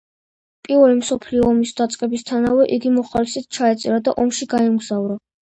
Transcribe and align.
პირველი 0.67 0.95
მსოფლიო 1.01 1.43
ომის 1.49 1.73
დაწყებისთანავე 1.81 2.65
იგი 2.79 2.93
მოხალისედ 2.95 3.47
ჩაეწერა 3.59 4.01
და 4.09 4.17
ომში 4.25 4.51
გაემგზავრა. 4.57 5.21